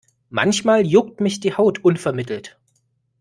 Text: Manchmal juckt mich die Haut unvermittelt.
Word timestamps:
Manchmal 0.31 0.87
juckt 0.87 1.21
mich 1.21 1.41
die 1.41 1.53
Haut 1.57 1.83
unvermittelt. 1.85 2.57